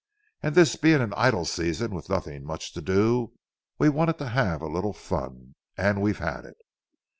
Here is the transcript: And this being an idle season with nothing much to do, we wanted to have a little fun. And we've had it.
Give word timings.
And 0.41 0.55
this 0.55 0.75
being 0.75 0.99
an 0.99 1.13
idle 1.15 1.45
season 1.45 1.93
with 1.93 2.09
nothing 2.09 2.43
much 2.43 2.73
to 2.73 2.81
do, 2.81 3.33
we 3.77 3.87
wanted 3.87 4.17
to 4.17 4.29
have 4.29 4.59
a 4.59 4.65
little 4.67 4.93
fun. 4.93 5.53
And 5.77 6.01
we've 6.01 6.17
had 6.17 6.43
it. 6.43 6.57